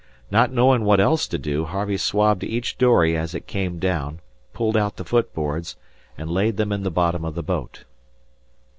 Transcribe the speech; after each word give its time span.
Not 0.31 0.51
knowing 0.51 0.83
what 0.83 0.99
else 0.99 1.27
to 1.27 1.37
do, 1.37 1.65
Harvey 1.65 1.95
swabbed 1.95 2.43
each 2.43 2.75
dory 2.79 3.15
as 3.15 3.35
it 3.35 3.45
came 3.45 3.77
down, 3.77 4.19
pulled 4.51 4.75
out 4.75 4.95
the 4.97 5.05
foot 5.05 5.31
boards, 5.31 5.75
and 6.17 6.27
laid 6.27 6.57
them 6.57 6.71
in 6.71 6.81
the 6.81 6.89
bottom 6.89 7.23
of 7.23 7.35
the 7.35 7.43
boat. 7.43 7.83